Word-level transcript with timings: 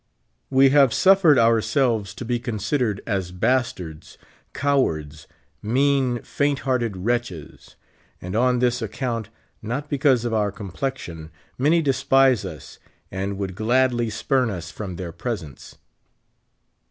We 0.49 0.69
have 0.69 0.95
suffered 0.95 1.37
ourselves 1.37 2.15
to 2.15 2.25
be 2.25 2.39
considered 2.39 3.01
as 3.05 3.29
dastards, 3.31 4.17
cowards, 4.51 5.27
mean, 5.61 6.23
faint 6.23 6.61
hearted 6.61 6.97
wretches; 6.97 7.75
and 8.19 8.35
on 8.35 8.57
this 8.57 8.81
ac 8.81 8.93
count 8.97 9.29
(not 9.61 9.89
because 9.89 10.25
of 10.25 10.33
our 10.33 10.51
complexion) 10.51 11.29
many 11.55 11.83
despise 11.83 12.43
us, 12.45 12.79
and 13.11 13.37
would 13.37 13.53
gladly 13.53 14.09
spurn 14.09 14.49
us 14.49 14.71
from 14.71 14.95
their 14.95 15.11
presence. 15.11 15.77